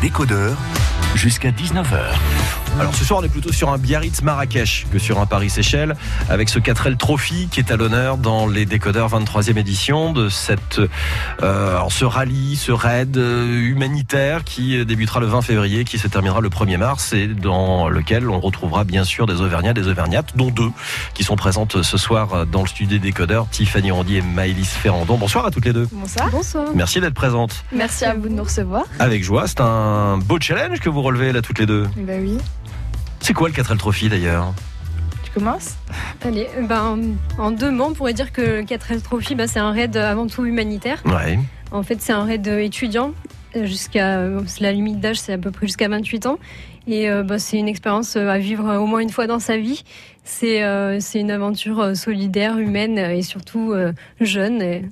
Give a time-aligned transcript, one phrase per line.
[0.00, 0.56] décodeurs
[1.14, 2.16] jusqu'à 19h.
[2.78, 5.96] Alors ce soir on est plutôt sur un Biarritz Marrakech que sur un Paris Seychelles
[6.28, 10.80] avec ce 4L Trophy qui est à l'honneur dans les décodeurs 23e édition de cette
[11.42, 16.08] euh, alors, ce rallye, ce raid euh, humanitaire qui débutera le 20 février, qui se
[16.08, 20.36] terminera le 1er mars et dans lequel on retrouvera bien sûr des Auvergnats, des Auvergnates,
[20.36, 20.70] dont deux
[21.14, 25.16] qui sont présentes ce soir dans le studio des décodeurs, Tiffany Rondy et Maëlys Ferrandon.
[25.16, 25.88] Bonsoir à toutes les deux.
[25.92, 26.28] Bonsoir.
[26.30, 26.68] Bonsoir.
[26.74, 27.64] Merci d'être présentes.
[27.72, 28.84] Merci à vous de nous recevoir.
[28.98, 31.84] Avec joie, c'est un beau challenge que vous relevez là toutes les deux.
[31.96, 32.38] Bah oui.
[33.30, 34.52] C'est quoi le 4L Trophy d'ailleurs
[35.22, 35.76] Tu commences
[36.24, 36.98] Allez, ben,
[37.38, 40.26] en deux mots, on pourrait dire que le 4L Trophy, ben, c'est un raid avant
[40.26, 41.00] tout humanitaire.
[41.06, 41.38] Ouais.
[41.70, 43.12] En fait, c'est un raid étudiant.
[43.54, 44.20] Jusqu'à
[44.58, 46.40] la limite d'âge, c'est à peu près jusqu'à 28 ans.
[46.88, 49.84] Et euh, ben, c'est une expérience à vivre au moins une fois dans sa vie.
[50.24, 54.60] C'est euh, c'est une aventure solidaire, humaine et surtout euh, jeune.
[54.60, 54.82] Et,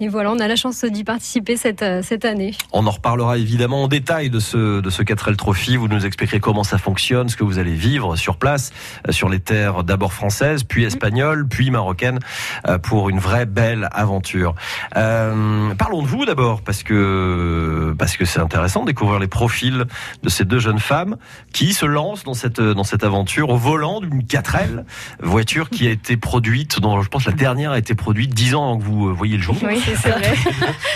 [0.00, 2.54] et voilà, on a la chance d'y participer cette, cette année.
[2.72, 5.76] On en reparlera évidemment en détail de ce, de ce 4L Trophy.
[5.76, 8.70] Vous nous expliquerez comment ça fonctionne, ce que vous allez vivre sur place,
[9.08, 12.20] euh, sur les terres d'abord françaises, puis espagnoles, puis marocaines,
[12.68, 14.54] euh, pour une vraie belle aventure.
[14.96, 19.84] Euh, parlons de vous d'abord, parce que parce que c'est intéressant de découvrir les profils
[20.22, 21.16] de ces deux jeunes femmes
[21.52, 24.84] qui se lancent dans cette dans cette aventure au volant d'une 4L,
[25.20, 28.64] voiture qui a été produite, dont je pense la dernière a été produite dix ans
[28.64, 29.56] avant que vous voyiez le jour.
[29.62, 30.34] Oui, c'est vrai.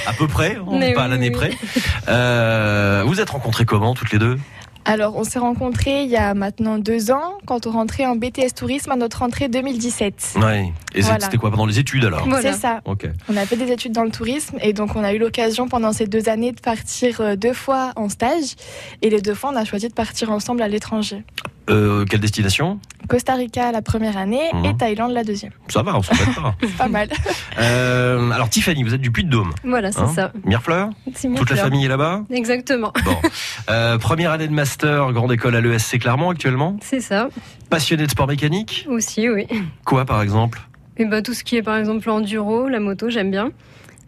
[0.07, 1.51] à peu près, on n'est pas à l'année près.
[2.09, 4.39] Euh, vous êtes rencontrés comment toutes les deux?
[4.85, 8.53] Alors, on s'est rencontrés il y a maintenant deux ans, quand on rentrait en BTS
[8.57, 10.35] Tourisme à notre rentrée 2017.
[10.43, 10.73] Ouais.
[10.95, 11.21] Et Voilà.
[11.21, 12.53] c'était quoi pendant les études alors Voilà.
[12.53, 12.81] C'est ça.
[12.85, 13.09] Ok.
[13.33, 15.93] On a fait des études dans le tourisme et donc on a eu l'occasion pendant
[15.93, 18.57] ces deux années de partir euh, deux fois en stage.
[19.03, 21.23] Et les deux fois, on a choisi de partir ensemble à l'étranger.
[21.71, 22.81] Euh, quelle destination?
[23.09, 24.65] Costa Rica la première année Mhm.
[24.65, 25.53] et Thaïlande la deuxième.
[25.69, 26.55] Ça va, on s'en fait pas.
[26.61, 27.09] C'est pas mal.
[27.59, 29.53] Euh, alors Tiffany, vous êtes du Puy-de-Dôme.
[29.65, 30.33] Voilà, c'est hein ça.
[30.45, 30.91] Mirefleur
[31.37, 32.23] Toute la famille est là-bas?
[32.31, 32.93] Exactement.
[33.05, 33.17] Bon.
[33.71, 36.77] Euh, première année de master, grande école à l'ESC Clermont actuellement.
[36.83, 37.29] C'est ça
[37.71, 39.47] Passionné de sport mécanique aussi, oui.
[39.85, 40.61] Quoi par exemple?
[40.99, 43.51] Et bah, tout ce qui est par exemple enduro, la moto, j'aime bien.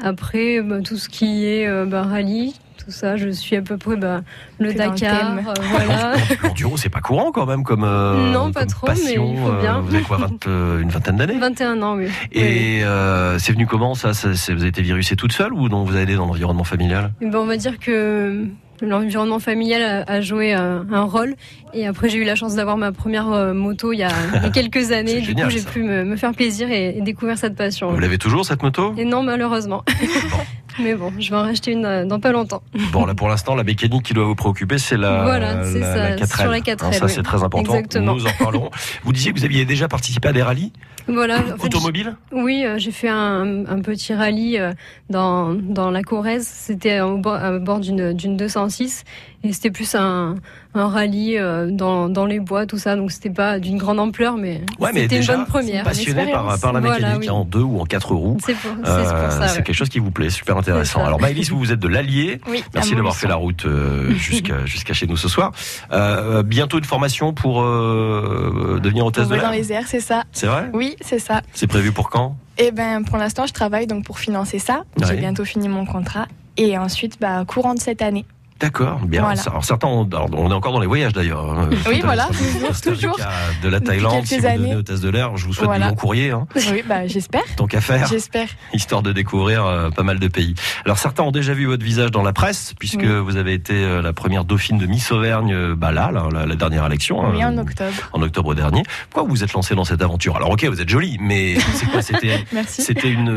[0.03, 2.55] Après, bah, tout ce qui est euh, bah, rallye,
[2.85, 4.21] tout ça, je suis à peu près bah,
[4.59, 4.97] le le Dakar.
[5.37, 5.47] thème.
[5.49, 6.13] euh, voilà.
[6.43, 9.33] L'enduro, c'est pas courant quand même comme, euh, Non, pas comme trop, mais passion.
[9.33, 9.77] il faut bien.
[9.79, 11.39] Euh, vous avez quoi, 20, euh, une vingtaine d'années?
[11.39, 12.09] 21 ans, oui.
[12.33, 15.69] Et euh, c'est venu comment ça, ça c'est- Vous avez été virusé toute seule ou
[15.69, 17.13] non Vous avez aidé dans l'environnement familial?
[17.23, 18.45] Eh ben, on va dire que
[18.81, 21.35] l'environnement familial a, joué un, un rôle.
[21.73, 24.11] Et après, j'ai eu la chance d'avoir ma première euh, moto il y a,
[24.53, 25.21] quelques années.
[25.21, 27.93] Du génial, coup, j'ai pu me, me faire plaisir et, et découvrir cette passion.
[27.93, 28.95] Vous l'avez toujours cette moto?
[28.97, 29.85] Et non, malheureusement.
[30.81, 32.63] Mais bon, je vais en racheter une euh, dans pas longtemps.
[32.93, 35.97] Bon, là pour l'instant, la mécanique qui doit vous préoccuper, c'est la, Voilà, la, ça,
[35.97, 36.41] la 4L.
[36.43, 37.13] sur la 4L, Hein, ça, oui.
[37.15, 37.75] c'est très important.
[37.75, 38.15] Exactement.
[38.15, 38.71] Nous en parlerons.
[39.05, 40.73] vous disiez que vous aviez déjà participé à des rallyes
[41.09, 41.39] Voilà.
[41.39, 44.73] en fait, automobiles Oui, euh, j'ai fait un, un petit rallye euh,
[45.11, 46.47] dans, dans la Corrèze.
[46.47, 49.05] C'était au bord, à bord d'une d'une 206
[49.47, 50.37] et c'était plus un,
[50.75, 52.97] un rallye euh, dans, dans les bois, tout ça.
[52.97, 55.85] Donc c'était pas d'une grande ampleur, mais Ouais, c'était une bonne première.
[55.85, 57.31] passionné par, par la mécanique Voilà, oui.
[57.31, 58.39] en deux ou en quatre roues.
[58.45, 58.93] C'est pour, c'est pour
[59.33, 59.49] ça.
[59.49, 59.63] c'est ouais.
[59.65, 61.05] quelque chose qui vous plaît, super intéressant.
[61.05, 62.41] Alors Maëlys, vous vous êtes de l'Allier.
[62.49, 65.53] Oui, Merci d'avoir fait la route euh, jusqu'à chez nous ce soir.
[65.93, 69.61] Euh, bientôt une formation pour euh, devenir hôtesse de vole dans l'air.
[69.61, 70.25] les airs, c'est ça.
[70.33, 70.71] C'est vrai?
[70.73, 71.43] Oui, c'est ça.
[71.53, 72.37] C'est prévu pour quand?
[72.57, 74.85] Et ben pour l'instant, je travaille donc pour financer ça.
[74.99, 75.07] Ouais.
[75.07, 76.27] J'ai bientôt fini mon contrat.
[76.57, 78.25] Et ensuite, bah, courant de cette année.
[78.61, 79.23] D'accord, bien.
[79.23, 79.41] Voilà.
[79.47, 81.45] Alors certains, ont- alors, on est encore dans les voyages d'ailleurs.
[81.51, 81.69] hein.
[81.89, 82.29] Oui, voilà,
[82.83, 83.19] toujours.
[83.63, 84.75] De la Thaïlande, si vous années.
[84.77, 85.87] hôtesse de l'air, je vous souhaite Voilà.
[85.87, 87.43] du long courrier, hein, Oui, bah, j'espère.
[87.57, 88.49] tant qu'à faire, J'espère.
[88.73, 90.55] histoire de découvrir euh, pas mal de pays.
[90.85, 93.19] Alors certains ont déjà vu votre visage dans la presse, puisque Oui.
[93.25, 96.47] vous avez été euh, la première dauphine de Miss Auvergne, euh, bah là, là, la,
[96.47, 97.91] la dernière élection, Oui, hein, en octobre.
[98.13, 98.83] en octobre dernier.
[99.11, 100.37] Pourquoi vous vous êtes lancé dans cette aventure?
[100.37, 102.03] Alors ok, vous êtes jolie, mais c'est quoi?
[102.03, 103.29] C'était c'était une,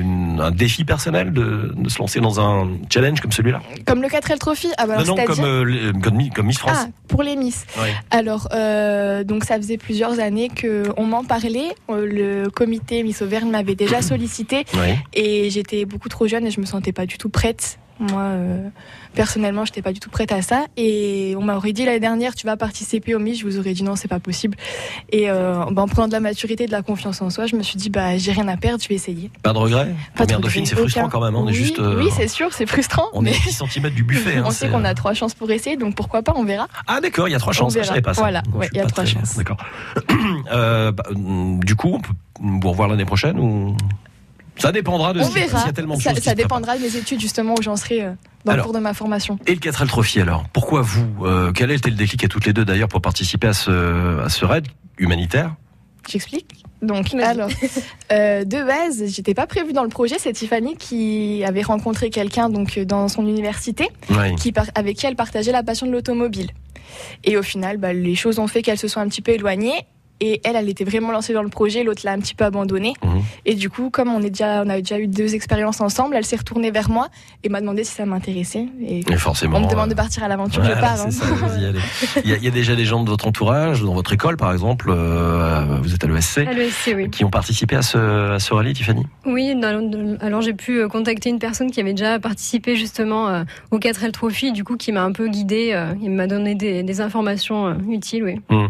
[0.00, 3.60] une- un défi personnel de, de se lancer dans un challenge comme celui-là?
[3.86, 4.38] Comme le 4L
[4.76, 6.76] Ah, bah, alors, Non, non, c'est-à-dire- comme, euh, les- comme, Mi- comme Miss France.
[6.80, 7.64] Ah, pour les Miss.
[8.10, 11.74] Alors, euh, donc ça faisait plusieurs années que on m'en parlait.
[11.90, 12.06] Euh,
[12.44, 14.64] Le comité Miss Auvergne m'avait déjà sollicité
[15.14, 17.78] et j'étais beaucoup trop jeune et je me sentais pas du tout prête.
[18.00, 18.68] Moi, euh,
[19.14, 20.64] personnellement, j'étais pas du tout prête à ça.
[20.76, 23.38] Et on m'aurait dit l'année dernière, tu vas participer au Miss.
[23.40, 24.56] Je vous aurais dit non, c'est pas possible.
[25.10, 27.54] Et euh, bah, en prenant de la maturité, et de la confiance en soi, je
[27.54, 29.30] me suis dit, bah, j'ai rien à perdre, je vais essayer.
[29.42, 31.34] Pas de regret Pas de dauphine, c'est frustrant quand même.
[31.36, 31.78] hein, On est oui, juste.
[31.78, 33.04] euh, oui, c'est sûr, c'est frustrant.
[33.12, 34.36] on mais est à 10 cm du buffet.
[34.38, 36.66] hein, on sait qu'on a trois chances pour essayer, donc pourquoi pas, on verra.
[36.88, 37.74] Ah d'accord, il y a trois chances.
[37.74, 37.84] verra.
[37.84, 38.22] Je savais pas ça.
[38.22, 39.36] Voilà, ouais, je il y a trois très- chances.
[39.36, 39.58] D'accord.
[40.50, 43.76] Bah, hum, du coup, on peut vous revoir l'année prochaine ou?
[44.56, 45.20] Ça dépendra de.
[45.20, 45.58] On ce verra.
[45.58, 48.02] qu'il y a tellement de Ça, choses dépendra de mes études, justement, où j'en serai
[48.02, 48.12] euh,
[48.44, 48.64] dans Alors.
[48.66, 49.38] le cours de ma formation.
[49.46, 52.44] Et le 4L Trophy alors Pourquoi vous euh, Quel a été le déclic à toutes
[52.46, 54.66] les deux d'ailleurs pour participer à ce, à ce raid
[54.98, 55.54] humanitaire?
[56.08, 56.64] J'explique.
[56.82, 57.48] Donc, alors,
[58.12, 60.16] euh, de base, j'étais pas prévue dans le projet.
[60.18, 64.34] C'est Tiffany qui avait rencontré quelqu'un donc dans son université, Oui.
[64.34, 66.50] qui par- avec qui elle partageait la passion de l'automobile.
[67.22, 69.86] Et au final, bah, les choses ont fait qu'elles se sont un petit peu éloignées.
[70.24, 72.92] Et elle, elle était vraiment lancée dans le projet, l'autre l'a un petit peu abandonné.
[73.04, 73.22] Mhm.
[73.44, 76.24] Et du coup, comme on, est déjà, on a déjà eu deux expériences ensemble, elle
[76.24, 77.08] s'est retournée vers moi
[77.42, 78.66] et m'a demandé si ça m'intéressait.
[78.86, 79.58] Et Et forcément.
[79.58, 81.06] on me demande de euh, partir à l'aventure, voilà, je pars.
[81.06, 81.10] hein.
[81.10, 81.24] ça.
[82.24, 84.36] Il y, a, il y a déjà des gens de votre entourage, dans votre école
[84.36, 87.10] par exemple, euh, vous êtes à l'ESC, À l'ESC, oui.
[87.10, 87.98] qui ont participé à ce,
[88.34, 89.04] à ce rallye, Tiffany?
[89.26, 89.54] Oui,
[90.20, 93.42] alors j'ai pu euh, contacter une personne qui avait déjà participé justement euh,
[93.72, 96.82] au 4L Trophy, du coup qui m'a un peu guidée, euh, il m'a donné des,
[96.84, 98.40] des informations euh, utiles, oui.
[98.50, 98.68] Hum.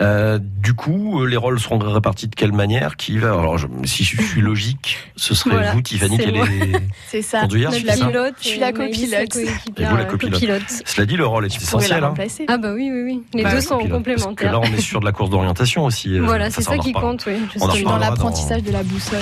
[0.00, 3.66] Euh, du coup, euh, les rôles seront répartis de quelle manière Qui va Alors, je-
[3.84, 6.72] si je suis logique, ce serait Voilà, vous, Tiffany, c'est qui allez.
[7.10, 7.40] C'est ça.
[7.42, 9.32] conduire, Le c'est ça pilote, Je suis la Maëlys, copilote.
[9.32, 10.62] coéquipière, Et vous, la euh, copilote.
[10.86, 12.00] Cela dit, le rôle est essentiel.
[12.00, 12.14] la hein.
[12.48, 13.22] Ah bah oui, oui, oui.
[13.34, 14.52] Les Bah deux sont Pilote, Parce que complémentaires.
[14.52, 16.18] là, on est sur de la course d'orientation aussi.
[16.18, 17.34] euh, voilà, c'est ça, qui compte, oui.
[17.60, 19.18] On Je suis dans l'apprentissage de la boussole.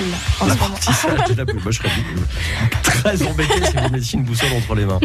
[0.47, 1.45] L'apprentissage de la.
[1.45, 1.89] Moi, je serais
[2.83, 4.99] très embêté si vous mettiez une boussole entre les mains.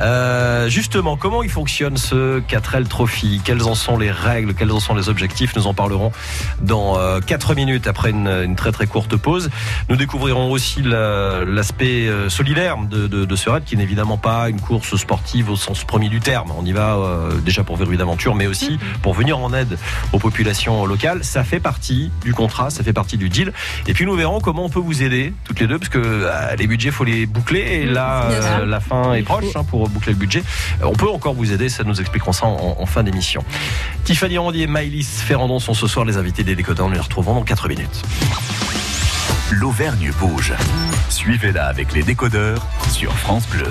[0.00, 3.40] Euh, justement, comment il fonctionne ce 4L Trophy?
[3.44, 4.54] Quelles en sont les règles?
[4.54, 5.54] Quels en sont les objectifs?
[5.56, 6.12] Nous en parlerons
[6.60, 9.48] dans euh, 4 minutes après une, une très très courte pause.
[9.88, 14.18] Nous découvrirons aussi la- l'aspect euh, solidaire de, de, de ce raid, qui n'est évidemment
[14.18, 16.52] pas une course sportive au sens premier du terme.
[16.58, 19.78] On y va euh, déjà pour vivre une aventure, mais aussi pour venir en aide
[20.12, 21.24] aux populations locales.
[21.24, 23.52] Ça fait partie du contrat, ça fait partie du deal.
[23.86, 26.54] Et puis nous verrons comment on peut vous aider toutes les deux, parce que euh,
[26.56, 27.60] les budgets, faut les boucler.
[27.60, 30.42] Et là, euh, la fin est proche hein, pour boucler le budget.
[30.82, 33.42] Euh, on peut encore vous aider, ça nous expliquerons ça en, en fin d'émission.
[34.04, 36.88] Tiffany Randier et Maëlys Ferrandon ce soir les invités des décodeurs.
[36.88, 38.02] Nous les retrouvons dans 4 minutes.
[39.50, 40.52] L'Auvergne bouge.
[41.08, 43.66] Suivez-la avec les décodeurs sur France Bleu.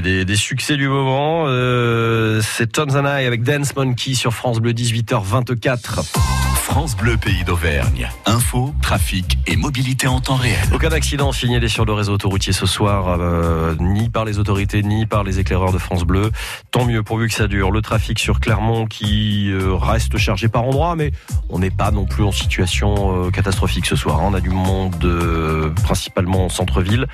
[0.00, 1.44] Des, succès du moment.
[1.46, 6.39] Euh, c'est Tones and I avec Dance Monkey sur France Bleu 18h24.
[6.70, 8.08] France Bleu Pays d'Auvergne.
[8.26, 10.56] Info, trafic et mobilité en temps réel.
[10.72, 15.04] Aucun accident signalé sur le réseau autoroutier ce soir, euh, ni par les autorités, ni
[15.04, 16.30] par les éclaireurs de France Bleu.
[16.70, 17.72] Tant mieux pourvu que ça dure.
[17.72, 21.10] Le trafic sur Clermont qui euh, reste chargé par endroits, mais
[21.48, 24.20] on n'est pas non plus en situation euh, catastrophique ce soir.
[24.20, 24.28] hein.
[24.30, 27.08] On a du monde principalement en centre-ville.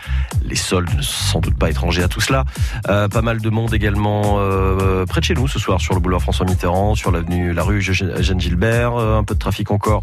[0.44, 2.44] Les soldes ne sont sans doute pas étrangers à tout cela.
[2.84, 4.38] Pas mal de monde également
[5.06, 7.80] près de chez nous ce soir sur le boulevard François Mitterrand, sur l'avenue, la rue
[7.80, 8.96] Jeanne Gilbert.
[8.96, 10.02] Un peu de trafic encore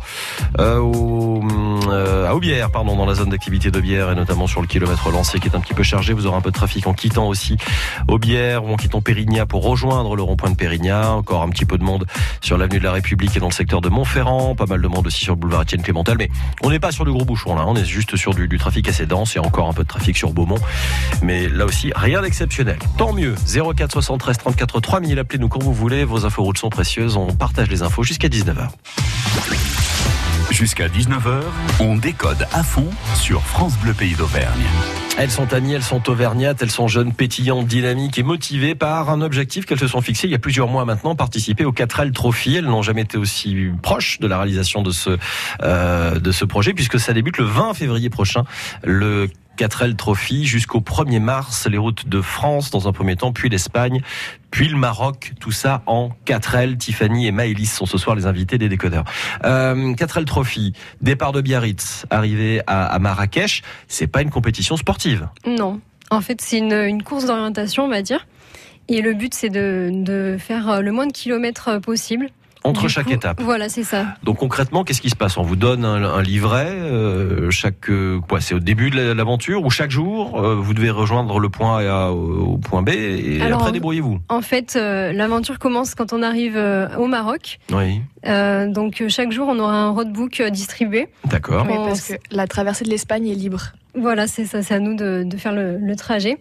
[0.57, 1.43] euh, au,
[1.89, 5.37] euh, à Aubière, pardon, dans la zone d'activité d'Aubière et notamment sur le kilomètre lancé
[5.41, 6.13] qui est un petit peu chargé.
[6.13, 7.57] Vous aurez un peu de trafic en quittant aussi
[8.07, 11.11] Aubière ou en quittant Périgna pour rejoindre le rond-point de Périgna.
[11.11, 12.05] Encore un petit peu de monde
[12.39, 14.55] sur l'avenue de la République et dans le secteur de Montferrand.
[14.55, 16.15] Pas mal de monde aussi sur le boulevard Étienne Clémentel.
[16.17, 16.29] Mais
[16.61, 17.65] on n'est pas sur du gros bouchon là.
[17.67, 20.15] On est juste sur du, du trafic assez dense et encore un peu de trafic
[20.15, 20.59] sur Beaumont.
[21.21, 22.79] Mais là aussi, rien d'exceptionnel.
[22.97, 23.35] Tant mieux.
[23.75, 25.19] 04 73 34 3000.
[25.19, 26.05] Appelez-nous quand vous voulez.
[26.05, 27.17] Vos infos routes sont précieuses.
[27.17, 28.69] On partage les infos jusqu'à 19h.
[30.51, 31.41] Jusqu'à 19h,
[31.79, 34.61] on décode à fond sur France Bleu Pays d'Auvergne.
[35.17, 39.21] Elles sont amies, elles sont auvergnates, elles sont jeunes, pétillantes, dynamiques et motivées par un
[39.21, 42.55] objectif qu'elles se sont fixé il y a plusieurs mois maintenant, participer au 4L Trophy.
[42.55, 45.17] Elles n'ont jamais été aussi proches de la réalisation de ce,
[45.61, 48.43] euh, projet puisque ça débute le 20 février prochain.
[49.57, 54.01] 4L Trophy jusqu'au 1er mars, les routes de France dans un premier temps, puis l'Espagne,
[54.51, 56.77] puis le Maroc, tout ça en 4L.
[56.77, 59.03] Tiffany et Maëlys sont ce soir les invités des décodeurs.
[59.45, 65.27] Euh, 4L Trophy, départ de Biarritz, arrivé à, Marrakech, c'est pas une compétition sportive.
[65.45, 65.79] Non.
[66.09, 68.27] En fait, c'est une, une course d'orientation, on va dire.
[68.89, 72.29] Et le but, c'est de, de faire le moins de kilomètres possible.
[72.65, 73.41] Entre Du chaque coup, étape.
[73.41, 74.05] Voilà, c'est ça.
[74.23, 75.37] Donc concrètement, qu'est-ce qui se passe?
[75.37, 79.13] On vous donne un, un livret, euh, chaque euh, quoi C'est au début de la-
[79.13, 83.41] l'aventure ou chaque jour euh, vous devez rejoindre le point A au, point B et
[83.41, 84.19] Alors, après débrouillez-vous.
[84.29, 87.59] En fait, euh, l'aventure commence quand on arrive euh, au Maroc.
[87.71, 91.09] Oui, Euh, donc chaque jour, on aura un roadbook distribué.
[91.25, 91.65] d'accord.
[91.67, 93.73] Oui, On parce que la traversée de l'Espagne est libre.
[93.95, 96.37] Voilà, c'est ça, c'est à nous de, de faire le, le trajet.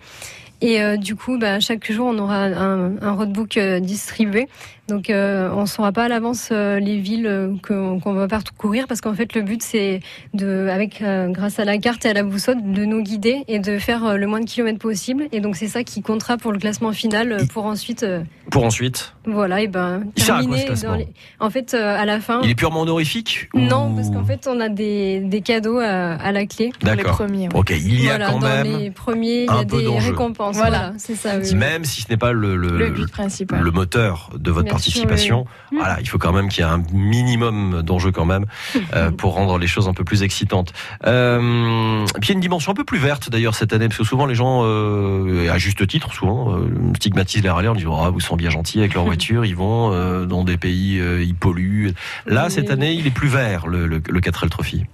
[0.61, 4.47] Et euh, du coup, bah, chaque jour, on aura un, un roadbook euh, distribué.
[4.93, 8.29] Donc, euh, on ne saura pas à l'avance euh, les villes euh, qu'on qu'on va
[8.29, 10.01] parcourir parce qu'en fait, le but, c'est
[10.35, 13.59] de, avec euh, grâce à la carte et à la boussole, de nous guider et
[13.59, 15.29] de faire euh, le moins de kilomètres possible.
[15.33, 18.65] Et donc, c'est ça qui comptera pour le classement final, euh, pour ensuite, euh, Pour
[18.65, 20.67] ensuite, voilà, et ben Il sert à quoi, ce terminer.
[20.67, 21.09] classement dans les...
[21.41, 22.41] En fait, euh, à la fin.
[22.45, 25.87] il est purement honorifique Non, ou- parce qu'en fait, on a des, des cadeaux à,
[26.17, 26.71] à la clé.
[26.79, 27.17] Pour les D'accord.
[27.17, 27.49] premiers.
[27.49, 27.55] ouais.
[27.57, 29.79] Ok, il y a Voilà, quand dans même, les premiers, il y un a peu
[29.81, 30.57] des récompenses.
[30.57, 30.71] Voilà.
[30.79, 31.31] Voilà, c'est ça.
[31.43, 31.55] oui.
[31.55, 33.61] même si ce n'est pas le, le, Le but principal.
[33.63, 36.83] le moteur de votre sûr, participation, voilà, il faut quand même qu'il y ait un
[36.93, 38.47] minimum d'enjeu quand même
[38.95, 40.73] euh, pour rendre les choses un peu plus excitantes.
[41.07, 43.99] Euh, puis il y a une dimension un peu plus verte d'ailleurs cette année, parce
[43.99, 46.59] que souvent les gens, euh, à juste titre, souvent
[46.97, 49.91] stigmatisent les râleurs en disant ah vous sont bien gentils avec leur voiture, ils vont
[50.27, 51.95] dans des pays, ils polluent.
[52.27, 54.85] Là cette année, il est plus vert le, le, le 4L Trophy.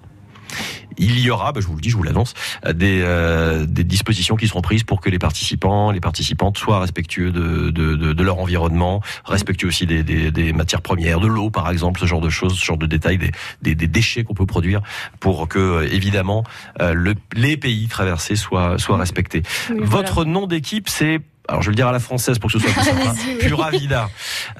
[0.98, 2.34] Il y aura, bah, je vous le dis, je vous l'annonce,
[2.66, 6.80] euh, des, euh, des dispositions qui seront prises pour que les participants, les participantes soient
[6.80, 11.26] respectueux de, de, de, de leur environnement, respectueux aussi des, des, des matières premières, de
[11.26, 13.30] l'eau par exemple, ce genre de choses, ce genre de détails, des,
[13.62, 14.80] des, des déchets qu'on peut produire
[15.20, 16.44] pour que, euh, évidemment,
[16.80, 19.42] euh, le, les pays traversés soient, soient respectés.
[19.70, 21.20] Oui, Votre nom d'équipe, c'est...
[21.48, 22.90] Alors je vais le dire à la française pour que ce soit plus.
[22.90, 23.48] Allez-y, oui.
[23.48, 24.10] Pura Vida.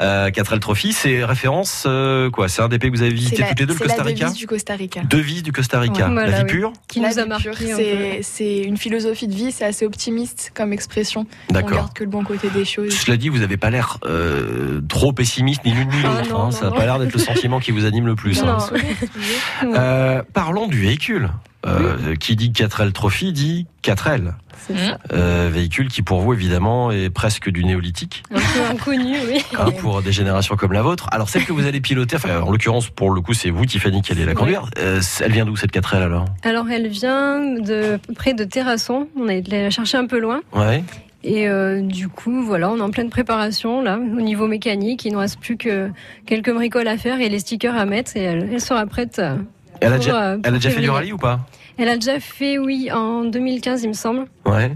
[0.01, 2.49] Euh, 4L Trophy, c'est référence euh, quoi?
[2.49, 3.85] C'est un des pays que vous avez visité C'est la, toutes les deux, le c'est
[3.85, 4.25] la Costa Rica?
[4.25, 5.01] devise du Costa Rica.
[5.03, 6.07] Devise du Costa Rica.
[6.09, 6.51] Ouais, voilà, la vie oui.
[6.51, 6.73] pure?
[6.89, 7.73] Qui La nous a vie marqué.
[7.73, 7.77] un
[8.23, 11.27] c'est- une philosophie de vie, c'est assez optimiste comme expression.
[11.51, 11.71] On D'accord.
[11.77, 12.93] garde que le bon côté des choses.
[12.99, 16.37] Cela dit, vous n'avez pas l'air euh, trop pessimiste ni l'une ni Ah, l'autre.
[16.41, 16.51] hein.
[16.53, 18.43] Ça n'a pas l'air d'être le sentiment qui vous anime le plus.
[18.43, 18.59] Non.
[18.59, 18.69] hein.
[19.65, 21.29] Euh, parlons du véhicule.
[21.67, 24.35] Euh, Qui dit 4L Trophy dit 4L.
[24.67, 24.99] C'est ça.
[25.13, 29.43] Euh, véhicule qui pour vous évidemment est presque du néolithique Un peu inconnu, oui.
[29.59, 31.09] hein, pour des générations comme la vôtre.
[31.11, 34.03] Alors celle que vous allez piloter, enfin, en l'occurrence pour le coup c'est vous Tiffany
[34.03, 34.35] qui allez la Ouais.
[34.37, 34.67] conduire.
[34.79, 36.27] Euh, elle vient d'où cette 4L alors?
[36.45, 39.09] Alors, elle vient de près de Terrasson.
[39.17, 40.41] On a été la chercher un peu loin.
[40.55, 40.85] Ouais.
[41.25, 45.05] Et euh, du coup, voilà, on est en pleine préparation là, au niveau mécanique.
[45.05, 45.91] Il ne reste plus que
[46.27, 48.17] quelques bricoles à faire et les stickers à mettre.
[48.17, 49.21] Et elle, elle sera prête.
[49.81, 51.41] Elle a pour, déjà, euh, elle a déjà fait du rallye ou pas
[51.79, 54.27] Elle a déjà fait, oui, en 2015, il me semble.
[54.47, 54.73] Ouais.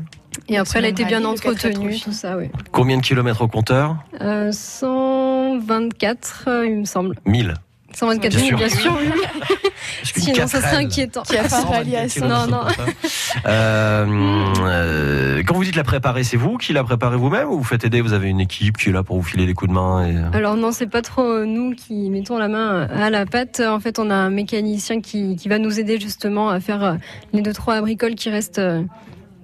[0.49, 2.47] Et après, elle a été bien rallye, le 4L entretenue, tout ça, oui.
[2.71, 7.17] Combien de kilomètres au compteur Euh, 124, euh, il me semble.
[7.27, 7.55] 1000.
[7.95, 8.59] 124 Bien 000, sûr.
[8.59, 8.97] bien sûr.
[10.03, 11.23] Sinon, ça serait 4L, inquiétant.
[11.23, 12.21] Qui a fait un rallye à 124 100.
[12.21, 12.67] kilomètres Non, non.
[13.47, 14.07] Euh,
[14.61, 17.85] euh, quand vous dites la préparer, c'est vous qui la préparez vous-même ou vous faites
[17.85, 20.07] aider Vous avez une équipe qui est là pour vous filer les coups de main
[20.07, 20.37] et...
[20.37, 23.61] Alors non, c'est pas trop euh, nous qui mettons la main à la pâte.
[23.61, 26.95] En fait, on a un mécanicien qui, qui va nous aider justement à faire euh,
[27.33, 28.83] les deux trois bricoles qui restent euh,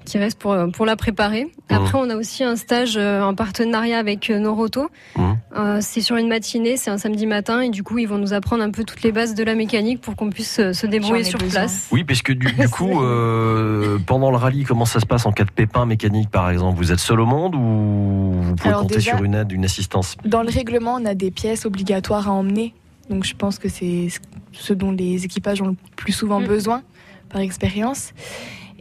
[0.08, 1.48] qui reste pour, pour la préparer.
[1.68, 4.88] Après, on a aussi un stage euh, en partenariat avec euh, Noroto.
[5.56, 8.32] Euh, c'est sur une matinée, c'est un samedi matin, et du coup, ils vont nous
[8.32, 11.24] apprendre un peu toutes les bases de la mécanique pour qu'on puisse euh, se débrouiller
[11.24, 11.60] sur besoin.
[11.60, 11.88] place.
[11.92, 15.32] Oui, parce que du, du coup, euh, pendant le rallye, comment ça se passe en
[15.32, 16.76] cas de pépin mécanique, par exemple?
[16.78, 19.64] Vous êtes seul au monde ou vous pouvez Alors compter déjà- sur une aide, une
[19.64, 20.16] assistance?
[20.24, 22.74] Dans le règlement, on a des pièces obligatoires à emmener.
[23.10, 24.08] Donc je pense que c'est
[24.52, 26.46] ce dont les équipages ont le plus souvent Mm.
[26.46, 26.82] besoin
[27.30, 28.12] par expérience.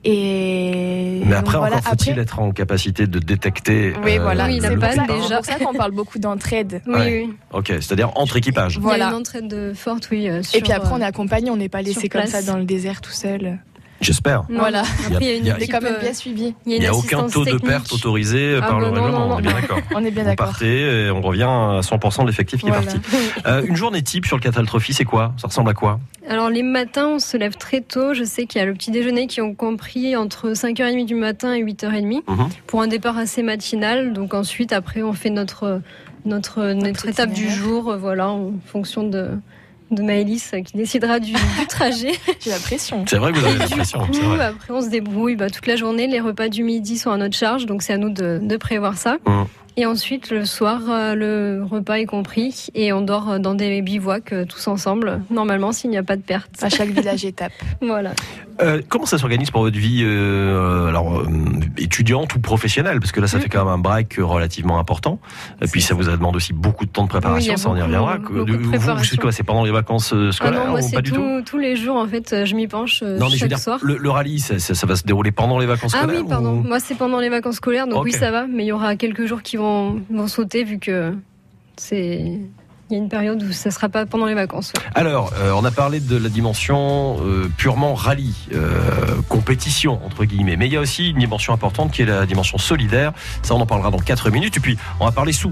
[0.10, 3.94] Et Mais après, voilà, encore faut-il après- être en capacité de détecter.
[4.06, 4.46] Oui, euh, voilà.
[4.48, 4.76] Oui, c'est c'est
[5.08, 5.36] déjà.
[5.38, 6.82] pour ça qu'on parle beaucoup d'entraide.
[6.88, 7.26] Oui, Ouais.
[7.28, 7.34] oui.
[7.54, 8.76] Ok, c'est-à-dire entre équipages.
[8.76, 9.08] Il y a Voilà.
[9.10, 10.30] une entraide de forte, oui.
[10.30, 12.32] euh, Et puis après, on est euh, accompagné, on n'est pas laissé comme place.
[12.32, 13.60] ça dans le désert tout seul.
[14.01, 14.44] J'espère.
[14.50, 14.82] Voilà.
[14.82, 16.54] Après, il y a une quand même euh, bien suivi.
[16.66, 18.92] il y a Il n'y a aucun taux de perte autorisé Ah, par le bah
[18.98, 19.80] non, règlement, non, on est bien d'accord.
[19.96, 20.48] On est bien d'accord.
[20.48, 22.98] partez et on revient à 100% de l'effectif qui est parti.
[23.48, 25.34] Euh, une journée type sur le Catal Trophy, c'est quoi?
[25.38, 26.00] Ça ressemble à quoi?
[26.27, 28.13] Alors les matins, on se lève très tôt.
[28.13, 31.54] Je sais qu'il y a le petit déjeuner qui ont compris entre 5h30 du matin
[31.54, 32.50] et 8h30 Mhm.
[32.68, 34.12] pour un départ assez matinal.
[34.13, 35.82] Donc ensuite, après, on fait notre
[36.25, 39.30] notre, notre étape du jour, euh, voilà, en fonction de
[39.91, 42.12] de Maëlys euh, qui décidera du, du trajet.
[42.39, 43.06] J'ai la pression.
[43.08, 44.00] C'est vrai que vous avez Et du l'impression.
[44.00, 46.08] coup, après, on se débrouille bah, toute la journée.
[46.08, 48.98] Les repas du midi sont à notre charge, donc c'est à nous de, de prévoir
[48.98, 49.17] ça.
[49.25, 49.46] Mhm.
[49.79, 53.84] Et ensuite, le soir, euh, le repas est compris et on dort euh, dans des
[53.84, 56.50] bivouacs euh, tous ensemble, normalement, s'il n'y a pas de perte.
[56.63, 57.51] À chaque village étape.
[57.79, 58.13] Voilà.
[58.60, 61.25] Euh, comment ça s'organise pour votre vie euh, alors, euh,
[61.77, 63.00] étudiante ou professionnelle?
[63.00, 63.41] Parce que là, ça Mm.
[63.41, 65.19] fait quand même un break relativement important.
[65.62, 67.79] Et puis, ça vous demande aussi beaucoup de temps de préparation, Oui, ça on y
[67.81, 68.17] beaucoup- reviendra.
[68.17, 70.96] beaucoup Vous, vous, c'est quoi C'est pendant les vacances Ah scolaires non, moi ou c'est
[70.96, 73.24] pas du tout tout- tous les jours en fait, je m'y penche Non, mais je
[73.34, 73.77] veux chaque dire, soir.
[73.84, 76.27] le, le rallye, ça, ça- ça va se dérouler pendant les vacances Ah scolaires oui,
[76.27, 76.53] pardon.
[76.53, 78.96] ou- Moi c'est pendant les vacances scolaires, donc oui ça va, mais il y aura
[78.96, 79.67] quelques jours qui vont,
[80.10, 81.14] vont sauter vu que
[81.78, 82.40] c'est
[82.90, 84.72] il y a une période où ça sera pas pendant les vacances.
[84.96, 90.56] Alors, euh, on a parlé de la dimension euh, purement rallye, euh, compétition entre guillemets,
[90.56, 93.12] mais il y a aussi une dimension importante qui est la dimension solidaire.
[93.44, 94.56] Ça, on en parlera dans 4 minutes.
[94.58, 95.51] Et puis, on va parler sous.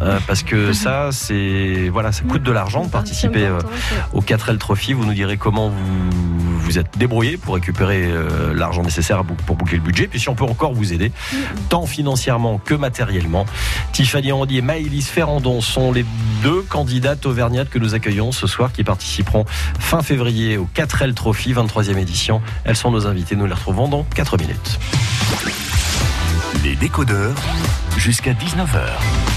[0.00, 3.58] Euh, parce que ça, c'est voilà, ça coûte de l'argent de participer euh,
[4.12, 4.92] au 4L Trophy.
[4.92, 6.10] Vous nous direz comment vous
[6.62, 10.06] vous êtes débrouillé pour récupérer euh, l'argent nécessaire pour boucler le budget.
[10.06, 11.12] Puis si on peut encore vous aider,
[11.68, 13.46] tant financièrement que matériellement.
[13.92, 16.06] Tiffany Andy et Maëlys Ferrandon sont les
[16.42, 19.44] deux candidates auvergnates que nous accueillons ce soir qui participeront
[19.78, 22.40] fin février au 4L Trophy, 23e édition.
[22.64, 23.36] Elles sont nos invitées.
[23.36, 24.78] Nous les retrouvons dans 4 minutes.
[26.64, 27.36] Les décodeurs
[27.96, 29.31] jusqu'à 19h.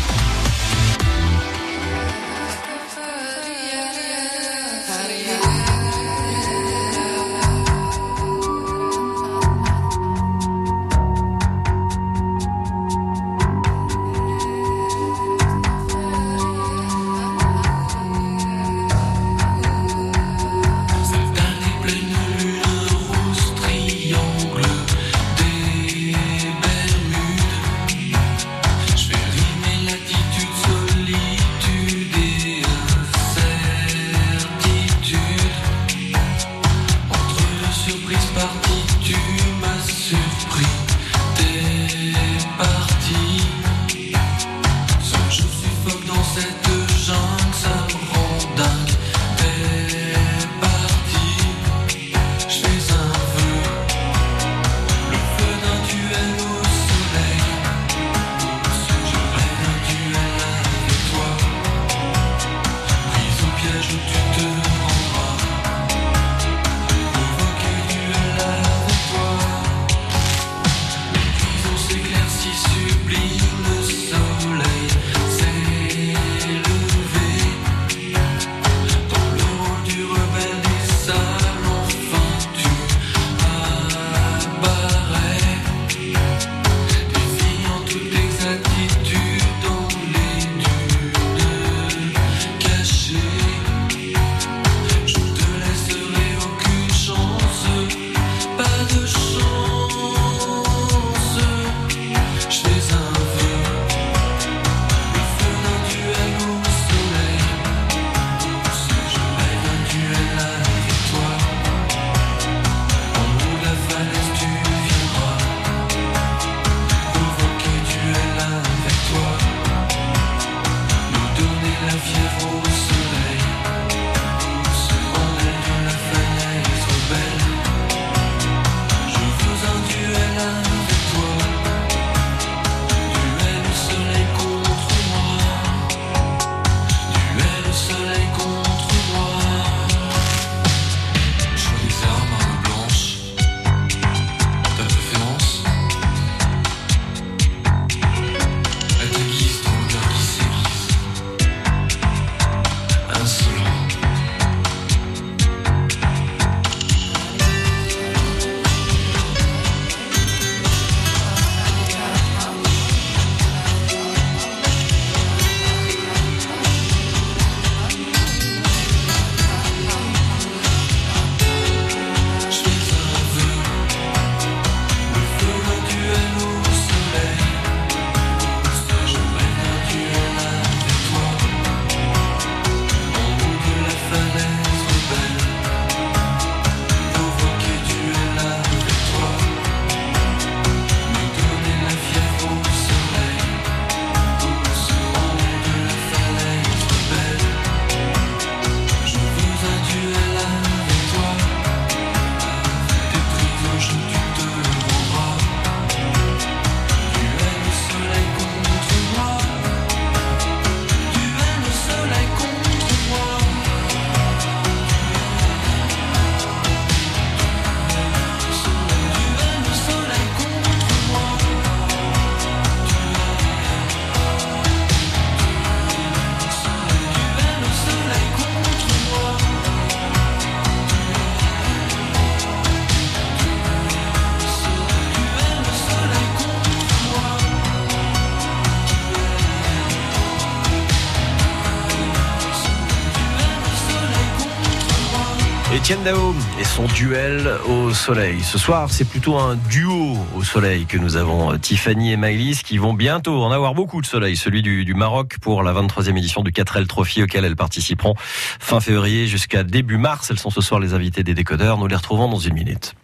[246.96, 248.42] Duel au soleil.
[248.42, 251.52] Ce soir, c'est plutôt un duo au soleil que nous avons.
[251.52, 254.38] euh, Tiffany et Maëlys qui vont bientôt en avoir beaucoup de soleil.
[254.38, 258.80] Celui du, du Maroc pour la 23e édition du 4L Trophy auquel elles participeront fin
[258.80, 260.30] février jusqu'à début mars.
[260.32, 261.78] Elles sont ce soir les invitées des décodeurs.
[261.78, 262.96] Nous les retrouvons dans une minute.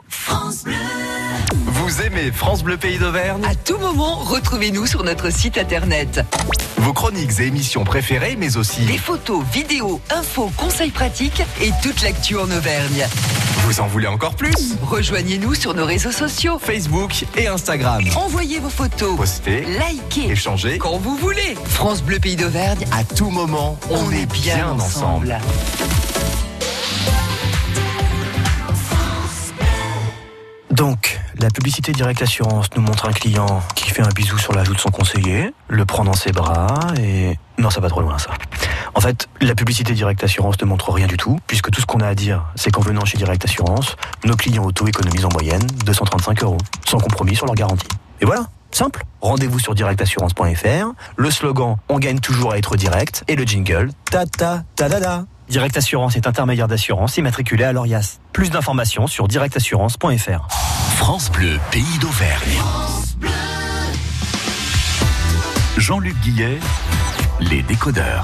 [1.54, 3.44] Vous aimez France Bleu Pays d'Auvergne?
[3.44, 6.26] À tout moment, retrouvez-nous sur notre site internet.
[6.78, 12.02] Vos chroniques et émissions préférées, mais aussi Les photos, vidéos, infos, conseils pratiques et toute
[12.02, 13.06] l'actu en Auvergne.
[13.72, 16.60] Vous en voulez encore plus Rejoignez-nous sur nos réseaux sociaux.
[16.60, 18.04] Facebook et Instagram.
[18.18, 19.16] Envoyez vos photos.
[19.16, 20.30] Postez, Likez.
[20.30, 20.78] échangez.
[20.78, 21.56] Quand vous voulez.
[21.64, 22.86] France Bleu Pays d'Auvergne.
[22.92, 25.40] À tout moment, on, est bien ensemble.
[30.72, 34.64] Donc, la publicité Direct Assurance nous montre un client qui fait un bisou sur la
[34.64, 36.68] joue de son conseiller, le prend dans ses bras
[37.00, 37.38] et...
[37.58, 38.32] Non, ça va trop loin ça.
[38.96, 42.00] En fait, la publicité Direct Assurance ne montre rien du tout, puisque tout ce qu'on
[42.00, 45.66] a à dire, c'est qu'en venant chez Direct Assurance, nos clients auto économisent en moyenne
[45.86, 47.88] 235 euros, sans compromis sur leur garantie.
[48.20, 49.04] Et voilà, simple.
[49.22, 54.26] Rendez-vous sur directassurance.fr, le slogan On gagne toujours à être direct, et le jingle Ta
[54.26, 55.26] ta ta da da.
[55.50, 58.20] Direct Assurance est intermédiaire d'assurance immatriculé à l'ORIAS.
[58.32, 60.48] Plus d'informations sur directassurance.fr.
[61.04, 62.60] France Bleu Pays d'Auvergne.
[65.76, 66.60] Jean-Luc Guillet,
[67.40, 68.24] les décodeurs.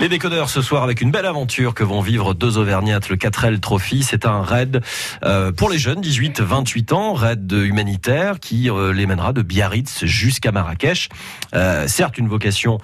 [0.00, 3.58] Les décodeurs ce soir avec une belle aventure que vont vivre deux Auvergnates, le 4L
[3.58, 4.04] Trophy.
[4.04, 4.82] C'est un raid
[5.24, 10.52] euh, pour les jeunes, 18-28 ans, raid humanitaire qui euh, les mènera de Biarritz jusqu'à
[10.52, 11.08] Marrakech.
[11.54, 12.78] Euh, certes, une vocation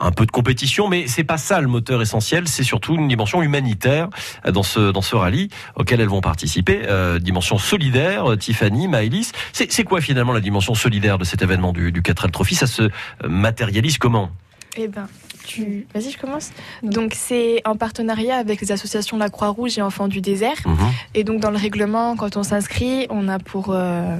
[0.00, 2.48] un peu de compétition, mais c'est pas ça le moteur essentiel.
[2.48, 4.08] C'est surtout une dimension humanitaire
[4.44, 6.82] euh, dans ce dans ce rallye auquel elles vont participer.
[6.84, 8.30] Euh, dimension solidaire.
[8.30, 12.02] euh, Tiffany, Maëlys, c'est c'est quoi finalement la dimension solidaire de cet événement du, du
[12.02, 12.54] 4L Trophy?
[12.54, 12.90] Ça se
[13.26, 14.30] matérialise comment?
[14.78, 15.08] Eh ben,
[15.46, 15.86] tu...
[15.94, 16.50] vas-y, je commence.
[16.82, 20.56] Donc, c'est en partenariat avec les associations La Croix-Rouge et Enfants du désert.
[20.66, 20.76] Mhm.
[21.14, 24.16] Et donc, dans le règlement, quand on s'inscrit, on a pour, euh,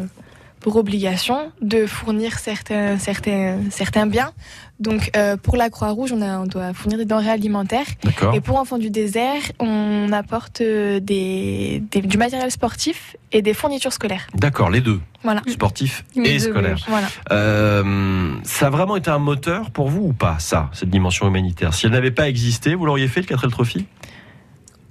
[0.60, 4.32] pour obligation de fournir certains, certains, certains biens.
[4.80, 7.86] Donc, euh, pour la Croix-Rouge, on, a- on doit fournir des denrées alimentaires.
[8.34, 13.54] Et pour Enfants du désert, on apporte euh, des, des- du matériel sportif et des
[13.54, 14.26] fournitures scolaires.
[14.34, 15.40] D'accord, les deux, Voilà.
[15.48, 16.84] sportifs Les et deux, oui.
[16.88, 17.06] Voilà.
[17.32, 21.72] Euh, ça a vraiment été un moteur pour vous ou pas, ça, cette dimension humanitaire?
[21.72, 23.86] Si elle n'avait pas existé, vous l'auriez fait, le 4L Trophy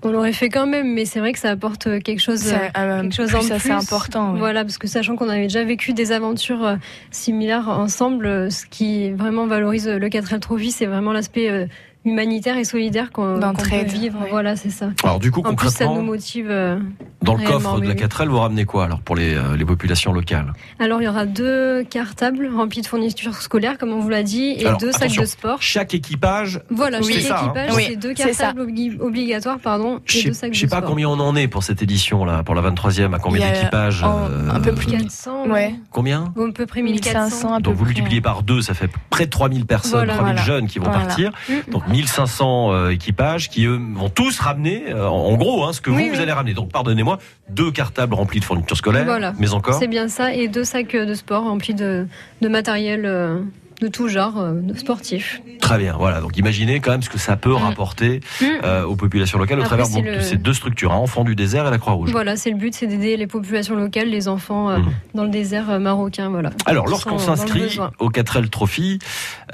[0.05, 3.15] On l'aurait fait quand même, mais c'est vrai que ça apporte quelque chose, euh, quelque
[3.15, 3.71] chose plus en assez plus.
[3.71, 4.33] important.
[4.33, 4.39] ouais.
[4.39, 6.75] Voilà, parce que sachant qu'on avait déjà vécu des aventures euh,
[7.09, 11.65] similaires ensemble, euh, ce qui vraiment valorise le 4L Trophy, c'est vraiment l'aspect euh,
[12.05, 14.21] humanitaire et solidaire qu'on qu'on peut vivre.
[14.21, 14.29] ouais.
[14.29, 14.89] Voilà, c'est ça.
[15.03, 16.47] Alors du coup, En plus, ça nous concrètement, motive.
[16.49, 16.79] euh.
[17.23, 18.05] dans le coffre de la oui, oui.
[18.07, 20.53] 4L, vous ramenez quoi alors pour les, euh, les populations locales?
[20.79, 24.55] Alors, il y aura deux cartables remplis de fournitures scolaires, comme on vous l'a dit,
[24.57, 25.61] et Alors, deux sacs de sport.
[25.61, 27.43] Chaque équipage, Voilà, Oui, chaque c'est ça, hein.
[27.45, 28.43] équipage, Oui, c'est deux c'est ça.
[28.45, 30.89] cartables obli- obligatoires, pardon, je et sais, deux sacs je sais de pas sport.
[30.89, 34.49] combien on en est pour cette édition là, pour la 23e, à combien d'équipages euh,
[34.51, 35.73] un peu plus de 400, Ouais.
[35.91, 36.25] Combien?
[36.37, 37.19] À peu près 1400.
[37.19, 40.13] 1500 à peu Donc vous multipliez par deux, ça fait près de 3000 personnes, Voilà,
[40.13, 40.41] 3000 voilà.
[40.45, 41.31] jeunes qui vont partir.
[41.49, 41.71] Mm.
[41.71, 45.89] Donc 1500 euh, équipages qui eux vont tous ramener, euh, en gros, hein, ce que
[45.89, 46.21] Oui, vous, oui.
[46.21, 46.53] allez ramener.
[46.53, 49.33] Donc pardonnez-moi, deux cartables remplis de fournitures scolaires, Voilà.
[49.39, 49.75] mais encore.
[49.75, 52.07] C'est bien ça, et deux sacs de sport remplis de,
[52.41, 53.39] de matériel euh,
[53.81, 55.41] de tout genre, euh, de sportif.
[55.59, 56.21] Très bien, voilà.
[56.21, 57.55] Donc imaginez quand même ce que ça peut Mm.
[57.55, 58.45] rapporter Mm.
[58.63, 61.71] euh, aux populations locales au travers de ces deux structures, hein, Enfants du désert et
[61.71, 62.11] la Croix-Rouge.
[62.11, 64.85] Voilà, c'est le but, c'est d'aider les populations locales, les enfants euh, Mhm.
[65.13, 66.29] dans le désert euh, marocain.
[66.29, 66.51] Voilà.
[66.65, 68.99] Alors, lorsqu'on s'inscrit au 4L Trophy,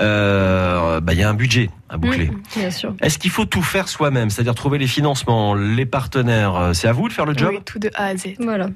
[0.02, 2.28] euh, bah, il y a un budget à boucler.
[2.28, 2.94] Mm, bien sûr.
[3.02, 7.08] Est-ce qu'il faut tout faire soi-même, c'est-à-dire trouver les financements, les partenaires C'est à vous
[7.08, 7.50] de faire le job?
[7.54, 8.28] Oui, tout de A à Z.
[8.40, 8.68] Voilà,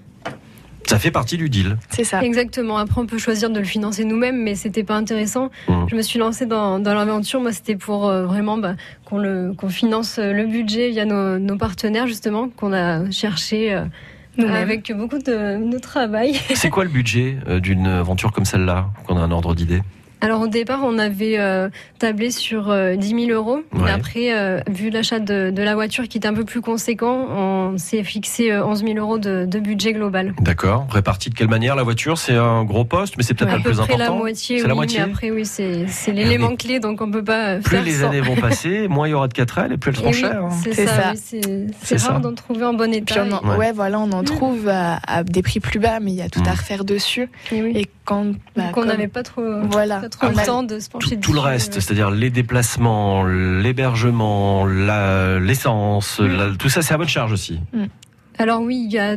[0.88, 1.78] Ça fait partie du deal.
[1.90, 2.22] C'est ça.
[2.24, 2.78] exactement.
[2.78, 5.50] Après, on peut choisir de le financer nous-mêmes, mais c'était pas intéressant.
[5.68, 5.88] Mhm.
[5.90, 7.42] Je me suis lancée dans, dans l'aventure.
[7.42, 12.08] Moi, c'était pour euh, vraiment bah, qu'on finance euh, le budget via nos, nos partenaires
[12.08, 13.74] justement qu'on a cherché.
[13.74, 13.86] euh,
[14.38, 16.34] avec beaucoup de, de travail.
[16.54, 19.82] C'est quoi le budget euh, d'une aventure comme celle-là, qu'on a un ordre d'idée?
[20.26, 23.58] Alors au départ, on avait euh, tablé sur euh, 10 000 euros.
[23.74, 23.82] Ouais.
[23.86, 27.28] Mais après, euh, vu l'achat de, de la voiture qui était un peu plus conséquent,
[27.30, 30.34] on s'est fixé euh, 11 000 euros de, de budget global.
[30.42, 30.88] D'accord.
[30.90, 33.52] Réparti de quelle manière La voiture, c'est un gros poste, mais c'est peut-être Ouais.
[33.52, 34.14] pas à le peu plus près important.
[34.16, 37.12] la moitié, C'est oui, la moitié mais après, oui, c'est c'est l'élément clé, donc on
[37.12, 38.08] peut pas euh, Plus faire les sans.
[38.08, 40.44] années vont passer, moins il y aura de 4L et plus elles seront oui, chères.
[40.44, 40.50] hein.
[40.64, 41.12] C'est C'est ça, ça.
[41.12, 42.14] oui, c'est C'est c'est ça.
[42.14, 43.24] rare d'en trouver en bon Puis état.
[43.28, 43.58] on en, Ouais.
[43.58, 43.72] ouais.
[43.74, 44.26] voilà, on en Mm.
[44.26, 46.48] trouve à, à des prix plus bas, mais il y a tout Mm.
[46.48, 47.30] à refaire dessus.
[47.52, 47.74] et, oui.
[47.76, 50.64] Et quand, bah, donc on comme- n'avait pas trop, voilà, pas trop on le temps
[50.64, 56.58] de se pencher Tout, tout le dessus, reste, c'est-à-dire les déplacements, l'hébergement, l'essence, Mm.
[56.58, 57.60] tout ça, c'est à votre charge aussi.
[58.38, 59.16] Alors oui, il y a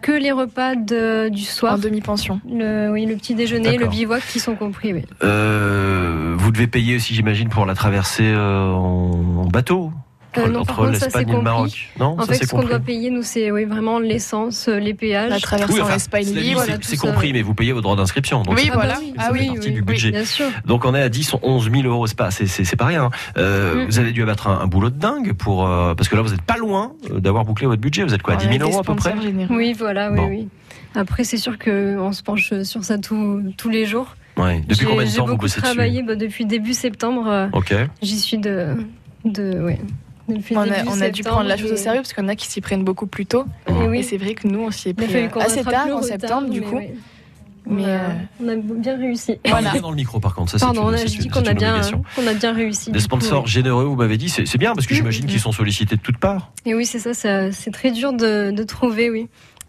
[0.00, 1.74] que les repas de- du soir.
[1.74, 2.40] en demi-pension.
[2.50, 4.94] Le, oui, le petit déjeuner, le bivouac qui sont compris.
[4.94, 5.02] Oui.
[5.22, 9.44] Euh, vous devez payer aussi, j'imagine, pour la traversée euh, en, en
[10.42, 10.48] bateau.
[10.48, 11.64] Euh, non, entre contre, l'Espagne c'est et le Maroc.
[11.66, 11.86] compris.
[11.98, 12.70] Non, En ça fait, c'est ce qu'on compris.
[12.70, 15.30] doit payer, nous, c'est oui, vraiment l'essence, euh, les péages.
[15.30, 16.60] La traversée Oui, en Espagne libre.
[16.60, 18.42] c'est- voilà, c'est compris, mais vous payez vos droits d'inscription.
[18.42, 18.94] Donc Oui, voilà.
[18.94, 19.84] partie- Ah ça fait oui, partie oui, du oui.
[19.86, 20.10] budget.
[20.10, 20.46] Bien sûr.
[20.66, 23.10] Donc on est à 10, 11 000 euros, c'est pas, c'est, c'est, c'est pas rien.
[23.36, 23.86] Euh, Mm.
[23.86, 26.32] Vous avez dû abattre un, un boulot de dingue pour euh, parce que là vous
[26.34, 28.02] êtes pas loin euh, d'avoir bouclé votre budget.
[28.04, 29.14] Vous êtes quoi, à 10 000 euros à peu près
[29.50, 30.26] Oui, voilà, oui, Bon.
[30.28, 30.48] oui.
[30.96, 34.16] Après, c'est sûr qu'on se penche sur ça tous les jours.
[34.36, 34.60] Ouais.
[34.60, 37.26] Depuis J'ai- combien de J'ai temps vous bossez travaillé dessus bah, depuis début septembre.
[37.28, 37.74] euh, Ok.
[38.02, 38.76] J'y suis de.
[39.24, 39.80] de ouais.
[40.28, 42.26] Depuis On a, début on a dû prendre la chose au sérieux parce qu'il y
[42.26, 43.44] en a qui s'y prennent beaucoup plus tôt.
[43.68, 43.98] et oui.
[43.98, 46.60] Et c'est vrai que nous, on s'y est pris euh, assez tard, en septembre, du
[46.60, 46.76] mais coup.
[46.76, 46.94] ouais.
[47.66, 48.08] Mais on, a, euh,
[48.42, 49.38] on a bien réussi.
[49.46, 49.72] Voilà.
[49.80, 52.02] Dans le micro par contre, ça Pardon, une, on a, qu'on a bien, obligation.
[52.14, 52.90] qu'on a bien réussi.
[52.90, 53.48] Des coup, sponsors ouais.
[53.48, 55.28] généreux, vous m'avez dit, c'est, c'est bien parce que Mm, j'imagine mm.
[55.28, 56.52] qu'ils sont sollicités de toutes parts.
[56.66, 59.28] Et oui, c'est ça, ça- c'est très dur de, de trouver, oui.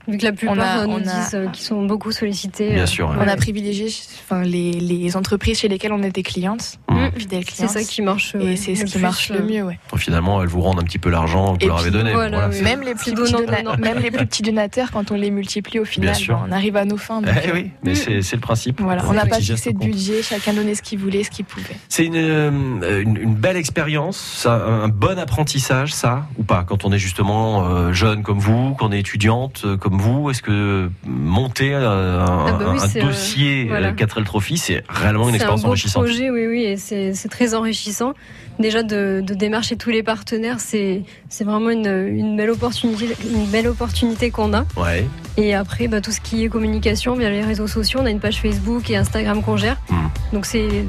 [0.09, 2.11] Vu que la plupart On a- euh, nous on a- disent euh, qu'ils sont beaucoup
[2.11, 2.73] sollicités.
[2.73, 3.15] Bien euh, sûr, ouais.
[3.17, 3.87] On a privilégié
[4.25, 7.11] enfin, les, les entreprises chez lesquelles on était clientes, Mm.
[7.19, 8.35] fidèles C'est ça qui marche.
[8.39, 9.79] Et c'est ce le qui marche le euh, mieux, ouais.
[9.91, 12.11] Donc, finalement, elles vous rendent un petit peu l'argent que vous leur avez donné.
[12.13, 12.61] voilà, oui.
[12.61, 13.77] Même les, plus petits donnant, dona- donnant.
[13.77, 16.85] même les plus petits donateurs, quand on les multiplie au final, ben, on arrive à
[16.85, 17.21] nos fins.
[17.21, 18.81] donc, Eh euh, oui, mais c'est, c'est le principe.
[18.81, 21.75] Voilà, on n'a pas fixé de budget, chacun donnait ce qu'il voulait, ce qu'il pouvait.
[21.89, 26.85] C'est une, euh, une, une belle expérience, ça, un bon apprentissage, ça, ou pas Quand
[26.85, 30.89] on est justement euh, jeune comme vous, quand on est étudiante comme vous, est-ce que
[31.05, 33.87] monter euh, un, Ah bah oui, un euh, dossier voilà.
[33.89, 36.03] euh, 4L Trophy, c'est réellement une C'est un expérience beau enrichissante?
[36.05, 38.13] projet, oui, oui, et c'est très enrichissant.
[38.59, 43.47] Déjà de, de démarcher tous les partenaires, c'est c'est vraiment une, une belle opportunité, une
[43.47, 44.65] belle opportunité qu'on a.
[44.77, 45.05] Ouais.
[45.37, 48.19] Et après, bah, tout ce qui est communication via les réseaux sociaux, on a une
[48.19, 49.77] page Facebook et Instagram qu'on gère.
[49.89, 50.07] Hmm.
[50.33, 50.85] Donc c'est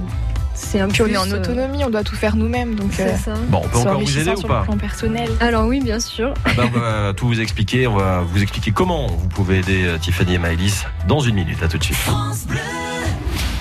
[0.57, 3.09] c'est un Puis on est en euh, autonomie, on doit tout faire nous-mêmes, donc C'est
[3.09, 3.35] euh, ça.
[3.49, 5.29] Bon, on peut encore vous aider ou sur pas le plan personnel.
[5.41, 6.33] Alors oui, bien sûr.
[6.45, 9.85] Ah bah, On va tout vous expliquer, on va vous expliquer comment vous pouvez aider
[9.85, 11.63] euh, Tiffany et Maëlys dans une minute.
[11.63, 11.99] À tout de suite.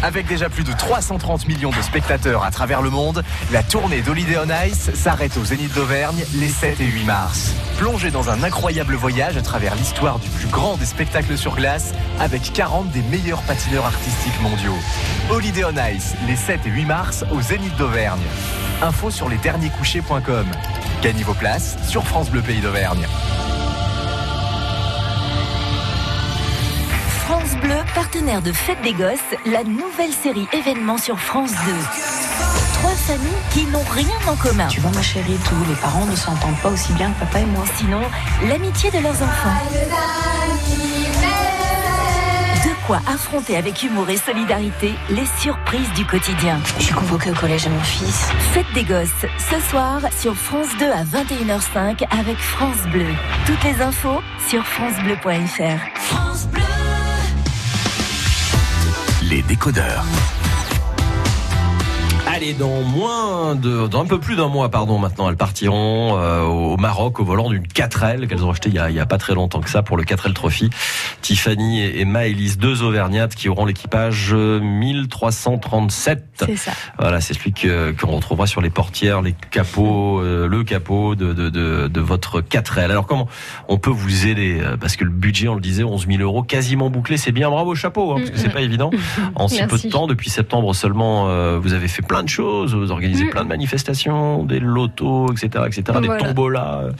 [0.06, 4.38] Avec déjà plus de 330 millions de spectateurs à travers le monde, la tournée d'Holiday
[4.38, 7.56] on Ice s'arrête au Zénith d'Auvergne les 7 et 8 mars.
[7.80, 11.92] Plongez dans un incroyable voyage à travers l'histoire du plus grand des spectacles sur glace
[12.20, 14.78] avec 40 des meilleurs patineurs artistiques mondiaux.
[15.32, 18.22] Holiday on Ice les 7 et 8 mars au Zénith d'Auvergne.
[18.84, 20.46] Info sur lesdernierscouchers.com.
[21.02, 23.08] Gagnez vos places sur France Bleu Pays d'Auvergne.
[27.66, 31.58] Bleu, partenaire de Fête des Gosses, la nouvelle série événement sur France 2.
[32.74, 34.68] Trois familles qui n'ont rien en commun.
[34.68, 37.46] Tu vois ma chérie, tous les parents ne s'entendent pas aussi bien que papa et
[37.46, 37.64] moi.
[37.76, 38.02] Sinon,
[38.48, 39.56] l'amitié de leurs enfants.
[42.66, 46.60] De quoi affronter avec humour et solidarité les surprises du quotidien.
[46.78, 48.30] Je suis convoquée au collège à mon fils.
[48.54, 53.08] Fête des Gosses, ce soir sur France 2 à 21h05 avec France Bleu.
[53.48, 56.00] Toutes les infos sur francebleu.fr.
[56.00, 56.65] France Bleu
[59.30, 60.06] Les décodeurs.
[62.36, 66.42] Allez, dans moins de, dans un peu plus d'un mois, pardon, maintenant, elles partiront euh,
[66.42, 69.06] au Maroc au volant d'une 4L qu'elles ont acheté il y, a, il y a
[69.06, 70.70] pas très longtemps que ça pour le 4L Trophy.
[71.22, 76.26] Tiffany et, Maëlys, deux Auvergnates qui auront l'équipage euh, 1337.
[76.46, 76.72] C'est ça.
[77.00, 81.32] Voilà, c'est celui que- qu'on retrouvera sur les portières, les capots, euh, le capot de,
[81.32, 82.82] de, de, de votre 4L.
[82.92, 83.30] Alors comment
[83.70, 84.60] on peut vous aider?
[84.60, 87.16] Euh, Parce que le budget, on le disait, 11 000 euros, quasiment bouclé.
[87.16, 88.90] C'est bien, bravo, chapeau, hein, parce que c'est pas évident.
[89.36, 92.74] En si peu de temps, depuis septembre seulement, euh, vous avez fait plein de choses.
[92.76, 93.30] Vous organisez Mm.
[93.30, 96.82] plein de manifestations, des lotos, etc., etc., des tombolas.
[96.84, 96.92] euh,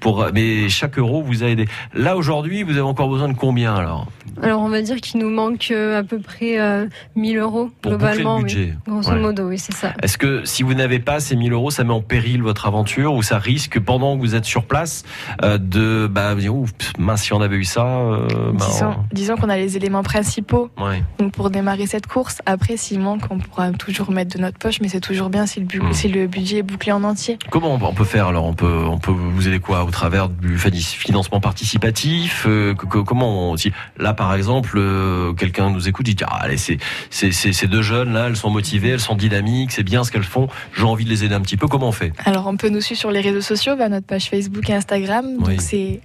[0.00, 1.66] Pour, mais chaque euro vous a aidé.
[1.94, 4.06] Là aujourd'hui, vous avez encore besoin de combien alors?
[4.42, 7.92] Alors on va dire qu'il nous manque euh, à peu près euh, 1000 euros Pour
[7.92, 8.38] globalement.
[8.38, 8.54] le oui.
[8.54, 8.74] budget.
[8.88, 9.18] Grosso Ouais.
[9.20, 9.92] modo, oui, c'est ça.
[10.02, 13.14] Est-ce que si vous n'avez pas ces 1000 euros, ça met en péril votre aventure
[13.14, 15.04] ou ça risque pendant que vous êtes sur place
[15.42, 18.94] euh, de bah vous dire ouf mince si on avait eu ça euh, bah, Disons,
[19.12, 21.02] disons qu'on a les éléments principaux on- ouais.
[21.18, 22.40] donc pour démarrer cette course.
[22.46, 25.60] Après, s'il manque, on pourra toujours mettre de notre poche, mais c'est toujours bien si
[25.60, 25.92] le, bu- Mm.
[25.92, 27.38] si le budget est bouclé en entier.
[27.50, 30.56] Comment on peut faire alors On peut on peut vous aider quoi au travers du
[30.58, 36.06] financement participatif euh, que- que- Comment on, si là par exemple euh, quelqu'un nous écoute
[36.06, 36.78] dit ah, allez c'est
[37.10, 40.48] ces deux jeunes là elles sont motivées elles sont dynamiques c'est bien ce qu'elles font
[40.76, 42.12] j'ai envie de les aider un petit peu comment on fait?
[42.24, 45.38] Alors, on peut nous suivre sur les réseaux sociaux, bah, notre page Facebook et Instagram.
[45.38, 45.56] Donc, Oui.
[45.58, 46.00] c'est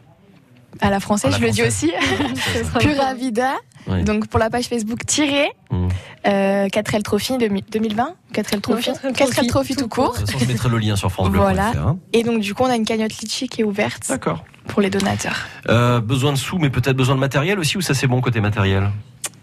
[0.81, 1.91] à la française, À la je le dis aussi.
[2.79, 3.55] Pura Vida.
[3.87, 4.03] Oui.
[4.03, 5.87] Donc, pour la page Facebook, tiré Mm.
[6.27, 8.15] euh, 4L Trophy 2000 2020.
[8.33, 8.89] 4L Trophy.
[8.91, 10.13] 4L 4L Trophy tout court.
[10.13, 11.69] de toute façon je mettrai le lien sur France Bleu Voilà.
[11.77, 11.97] hein.
[12.13, 14.89] Et donc, du coup, on a une cagnotte Litchi qui est ouverte d'accord pour les
[14.89, 15.47] donateurs.
[15.69, 18.41] Euh, besoin de sous, mais peut-être besoin de matériel aussi, ou ça c'est bon côté
[18.41, 18.89] matériel?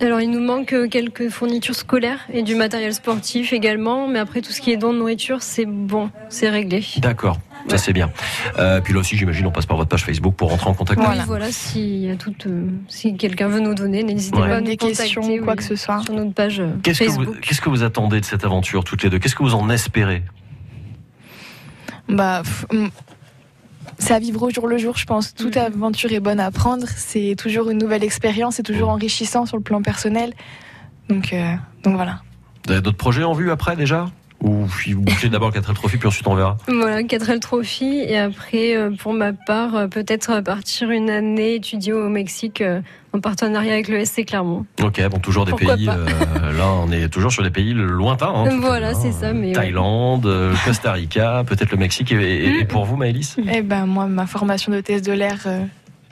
[0.00, 4.42] Alors il nous manque euh, quelques fournitures scolaires et du matériel sportif également, mais après
[4.42, 6.84] tout ce qui est don de nourriture, c'est bon, c'est réglé.
[6.98, 7.78] D'accord, ça Ouais.
[7.78, 8.10] c'est bien.
[8.58, 11.00] Euh, puis là aussi, j'imagine, on passe par votre page Facebook pour rentrer en contact.
[11.00, 11.20] Voilà.
[11.22, 14.48] Oui, voilà, si, a toute, euh, si quelqu'un veut nous donner, n'hésitez Ouais.
[14.48, 16.02] pas à nous Des questions, contacter, quoi oui, que ce soit.
[16.04, 17.40] sur notre page euh, Qu'est-ce que, vous, Facebook.
[17.40, 19.18] qu'est-ce que vous attendez de cette aventure toutes les deux?
[19.18, 20.22] Qu'est-ce que vous en espérez?
[22.08, 22.42] Bah,
[23.98, 25.34] c'est à vivre au jour le jour, je pense.
[25.34, 26.86] Toute aventure est bonne à prendre.
[26.96, 30.32] C'est toujours une nouvelle expérience, c'est toujours enrichissant sur le plan personnel.
[31.08, 32.20] Donc, euh, donc voilà.
[32.66, 34.06] Vous avez d'autres projets en vue après déjà?
[34.44, 38.00] Ou vous bouclez d'abord le 4L Trophy puis ensuite on verra Voilà, 4L Trophy.
[38.06, 42.80] Et après, euh, pour ma part, euh, peut-être partir une année étudier au Mexique euh,
[43.14, 44.66] en partenariat avec le SC Clermont.
[44.82, 45.88] Ok, bon, toujours des Pourquoi pays.
[45.88, 48.32] euh, là, on est toujours sur des pays lointains.
[48.34, 49.52] hein, Voilà, c'est ça, mais.
[49.52, 50.30] Thaïlande,
[50.64, 52.12] Costa Rica, peut-être le Mexique.
[52.12, 53.36] Et, et- et pour vous, Maëlys?
[53.50, 55.60] Eh ben, moi, ma formation d'hôtesse de l'air, euh,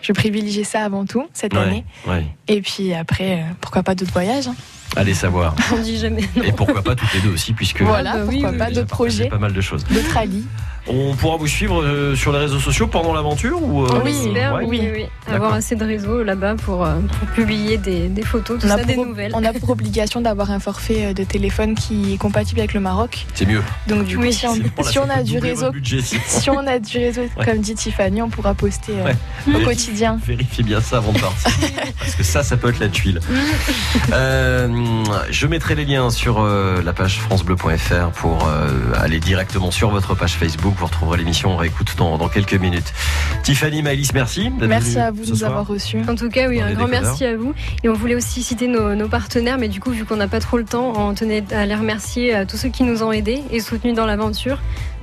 [0.00, 1.84] je privilégie ça avant tout cette année.
[2.08, 2.24] ouais.
[2.48, 4.54] Et puis après, pourquoi pas d'autres voyages hein.
[4.96, 5.54] Allez savoir.
[5.72, 6.42] On dit jamais non.
[6.42, 8.86] Et pourquoi pas toutes les deux aussi, puisque Voilà, bah oui, pourquoi oui, pas d'autres
[8.88, 9.84] projets, pas mal de choses.
[9.84, 10.42] d'autres alliés.
[10.88, 14.64] On pourra vous suivre euh, sur les réseaux sociaux pendant l'aventure ou euh, Oui, ouais
[14.66, 15.04] oui, oui.
[15.32, 18.78] Avoir assez de réseaux là-bas pour, euh, pour publier des, des photos, tout On a,
[18.78, 19.30] ça, des pour, nouvelles.
[19.34, 23.26] on a pour obligation d'avoir un forfait de téléphone qui est compatible avec le Maroc.
[23.34, 23.62] C'est mieux.
[23.86, 26.18] Donc du coup, Oui, si on, si a du réseau, si.
[26.26, 27.44] si on a du réseau, Ouais.
[27.44, 29.16] comme dit Tiffany, on pourra poster euh, Ouais.
[29.46, 30.18] au Vérifiez- quotidien.
[30.26, 31.50] Vérifiez bien ça avant de partir.
[32.00, 33.20] parce que ça, ça peut être la tuile.
[34.12, 34.68] Euh,
[35.30, 38.68] je mettrai les liens sur euh, la page francebleu.fr pour euh,
[38.98, 40.71] aller directement sur votre page Facebook.
[40.76, 42.92] Vous retrouverez l'émission en réécoute dans, dans quelques minutes.
[43.42, 44.50] Tiffany, Maëlys, merci.
[44.50, 45.50] d'être Merci à vous de nous soir.
[45.50, 45.98] avoir reçus.
[46.08, 47.02] En tout cas, oui, Dans un grand décodeurs.
[47.10, 47.54] merci à vous.
[47.82, 50.40] Et on voulait aussi citer nos, nos partenaires, mais du coup, vu qu'on n'a pas
[50.40, 53.42] trop le temps, on tenait à les remercier à tous ceux qui nous ont aidés
[53.50, 54.58] et soutenus dans l'aventure.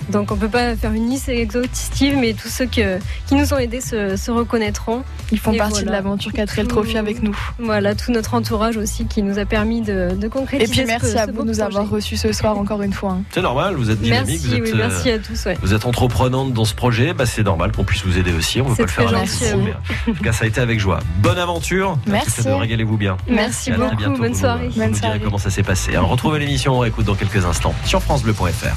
[0.09, 3.57] Donc, on peut pas faire une liste exhaustive, mais tous ceux que- qui nous ont
[3.57, 5.03] aidés se, se reconnaîtront.
[5.31, 7.35] Ils font Et partie de l'aventure 4L Trophy avec nous.
[7.59, 10.71] Voilà, tout notre entourage aussi qui nous a permis de, de Et concrétiser.
[10.71, 13.11] puis ce- merci à ce vous de nous avoir reçus ce soir encore une fois.
[13.11, 13.21] hein.
[13.31, 15.45] C'est normal, vous êtes dynamique, Merci, vous êtes, oui, euh, merci à tous.
[15.45, 15.57] Ouais.
[15.61, 18.61] Vous êtes entreprenante dans ce projet, bah c'est normal qu'on puisse vous aider aussi.
[18.61, 19.67] On ne peut C'est pas le faire très à vous.
[20.09, 20.99] En tout cas, ça a été avec joie.
[21.21, 21.99] Bonne aventure.
[22.07, 22.41] Merci.
[22.47, 23.17] Régalez-vous bien.
[23.27, 24.17] Merci Et beaucoup, bientôt.
[24.17, 24.69] bonne Vous- soirée.
[24.69, 25.19] Vous Bonne soirée.
[25.23, 25.91] comment ça s'est passé.
[25.95, 28.75] Alors, retrouvez l'émission, on réécoute dans quelques instants sur FranceBleu.fr.